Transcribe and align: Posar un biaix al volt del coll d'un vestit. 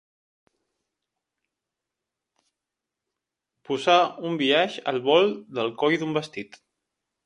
Posar 3.71 4.01
un 4.31 4.43
biaix 4.43 4.83
al 4.95 5.03
volt 5.11 5.41
del 5.61 5.75
coll 5.85 6.01
d'un 6.05 6.21
vestit. 6.23 6.65